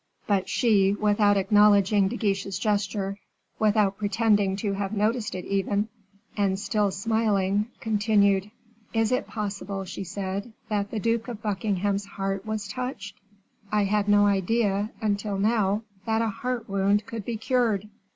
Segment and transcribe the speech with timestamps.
[0.25, 3.19] But she, without acknowledging De Guiche's gesture,
[3.59, 5.89] without pretending to have noticed it even,
[6.35, 8.49] and still smiling, continued:
[8.95, 13.21] "Is it possible," she said, "that the Duke of Buckingham's heart was touched?
[13.71, 17.87] I had no idea, until now, that a heart wound could be cured."